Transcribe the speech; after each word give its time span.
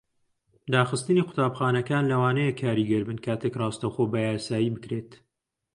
داخستنی 0.73 1.21
قوتابخانەکان 1.29 2.03
لەوانەیە 2.11 2.57
کاریگەر 2.61 3.03
بن 3.07 3.17
کاتێک 3.25 3.53
ڕاستەوخۆ 3.61 4.03
بەیاسایی 4.13 4.73
بکرێت. 4.75 5.11